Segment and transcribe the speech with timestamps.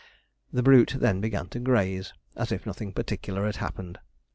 [0.51, 3.99] The brute then began to graze, as if nothing particular had happened.